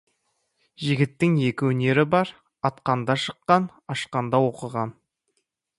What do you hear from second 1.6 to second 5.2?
өнері бар: атқанда жыққан, ашқанда оқыған.